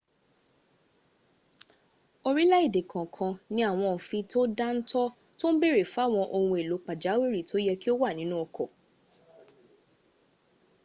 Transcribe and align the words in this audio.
orílẹ̀èdè 2.29 2.81
kọ̀ọ̀kan 2.91 3.33
ní 3.53 3.61
àwọn 3.69 3.87
òfin 3.95 4.23
tó 4.31 4.39
dá 4.57 4.67
ń 4.75 4.79
tọ́ 4.89 5.05
tó 5.39 5.45
ń 5.51 5.57
bèèrè 5.59 5.83
fáwọn 5.93 6.25
ohun 6.35 6.53
èlò 6.61 6.75
pàjáwìrì 6.85 7.41
tó 7.49 7.55
yẹ 7.65 7.73
kí 7.81 7.87
ó 7.93 7.95
wà 8.01 8.09
nínú 8.19 8.35
ọkọ̀ 8.45 8.67